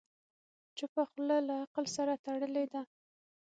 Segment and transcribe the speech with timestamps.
[0.77, 2.81] چپه خوله، له عقل سره تړلې ده.